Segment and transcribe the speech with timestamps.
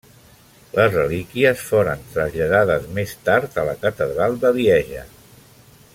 [0.77, 5.09] Les relíquies foren traslladades més tard a la Catedral de Lieja.